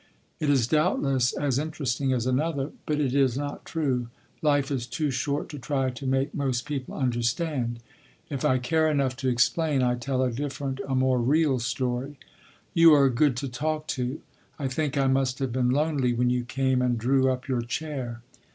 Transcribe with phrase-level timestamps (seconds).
[0.39, 4.07] It is doubtless as interesting as another, but it is not true.
[4.41, 7.77] Life is too short to try to make most people understand.
[8.27, 12.17] If I care enough to explain, I tell a different, a more real story.
[12.73, 14.21] You are good to talk to.
[14.57, 18.23] I think I must have been lonely when you came and drew up your chair.